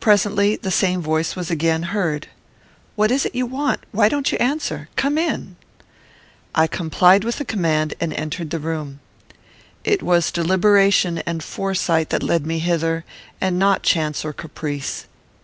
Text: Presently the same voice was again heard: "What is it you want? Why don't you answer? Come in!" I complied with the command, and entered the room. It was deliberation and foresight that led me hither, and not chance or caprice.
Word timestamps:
Presently 0.00 0.56
the 0.56 0.72
same 0.72 1.00
voice 1.00 1.36
was 1.36 1.48
again 1.48 1.84
heard: 1.94 2.26
"What 2.96 3.12
is 3.12 3.24
it 3.24 3.36
you 3.36 3.46
want? 3.46 3.78
Why 3.92 4.08
don't 4.08 4.32
you 4.32 4.38
answer? 4.38 4.88
Come 4.96 5.16
in!" 5.16 5.54
I 6.56 6.66
complied 6.66 7.22
with 7.22 7.38
the 7.38 7.44
command, 7.44 7.94
and 8.00 8.12
entered 8.14 8.50
the 8.50 8.58
room. 8.58 8.98
It 9.84 10.02
was 10.02 10.32
deliberation 10.32 11.18
and 11.18 11.40
foresight 11.40 12.10
that 12.10 12.24
led 12.24 12.44
me 12.44 12.58
hither, 12.58 13.04
and 13.40 13.56
not 13.56 13.84
chance 13.84 14.24
or 14.24 14.32
caprice. 14.32 15.06